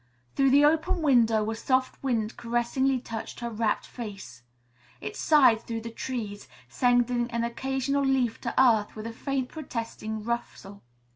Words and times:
Through 0.35 0.49
the 0.49 0.65
open 0.65 1.03
window 1.03 1.47
a 1.51 1.55
soft 1.55 2.01
wind 2.01 2.35
caressingly 2.35 2.99
touched 2.99 3.39
her 3.41 3.51
rapt 3.51 3.85
face. 3.85 4.41
It 4.99 5.15
sighed 5.15 5.61
through 5.61 5.81
the 5.81 5.91
trees, 5.91 6.47
sending 6.67 7.29
an 7.29 7.43
occasional 7.43 8.03
leaf 8.03 8.41
to 8.41 8.59
earth 8.59 8.95
with 8.95 9.05
a 9.05 9.13
faint 9.13 9.49
protesting 9.49 10.23
rustle. 10.23 10.81